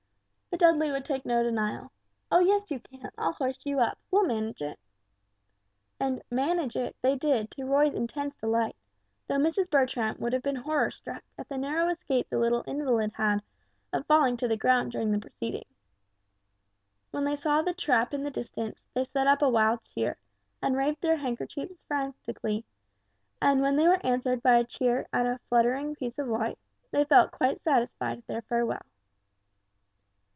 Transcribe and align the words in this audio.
But 0.51 0.59
Dudley 0.59 0.91
would 0.91 1.05
take 1.05 1.25
no 1.25 1.41
denial. 1.41 1.91
"Oh, 2.29 2.39
yes, 2.39 2.69
you 2.69 2.81
can, 2.81 3.09
I'll 3.17 3.31
hoist 3.31 3.65
you 3.65 3.79
up, 3.79 3.97
we'll 4.11 4.25
manage 4.25 4.61
it." 4.61 4.77
And 5.97 6.21
"manage 6.29 6.75
it" 6.75 6.95
they 7.01 7.15
did 7.15 7.49
to 7.51 7.63
Roy's 7.63 7.95
intense 7.95 8.35
delight, 8.35 8.75
though 9.27 9.37
Mrs. 9.37 9.69
Bertram 9.71 10.17
would 10.19 10.33
have 10.33 10.43
been 10.43 10.57
horror 10.57 10.91
struck 10.91 11.23
at 11.37 11.47
the 11.47 11.57
narrow 11.57 11.89
escape 11.89 12.29
the 12.29 12.37
little 12.37 12.65
invalid 12.67 13.13
had, 13.13 13.41
of 13.93 14.05
falling 14.05 14.35
to 14.37 14.47
the 14.47 14.57
ground 14.57 14.91
during 14.91 15.11
the 15.11 15.19
proceeding. 15.19 15.65
When 17.11 17.23
they 17.23 17.37
saw 17.37 17.61
the 17.61 17.73
trap 17.73 18.13
in 18.13 18.21
the 18.23 18.29
distance, 18.29 18.83
they 18.93 19.05
set 19.05 19.27
up 19.27 19.41
a 19.41 19.49
wild 19.49 19.83
cheer, 19.85 20.17
and 20.61 20.75
waved 20.75 21.01
their 21.01 21.17
handkerchiefs 21.17 21.79
frantically, 21.87 22.65
and 23.41 23.61
when 23.61 23.77
they 23.77 23.87
were 23.87 24.05
answered 24.05 24.43
by 24.43 24.57
a 24.59 24.65
cheer 24.65 25.07
and 25.13 25.27
a 25.29 25.39
fluttering 25.49 25.95
piece 25.95 26.19
of 26.19 26.27
white, 26.27 26.59
they 26.91 27.05
felt 27.05 27.31
quite 27.31 27.57
satisfied 27.57 28.19
at 28.19 28.27
their 28.27 28.41
farewell. 28.43 28.83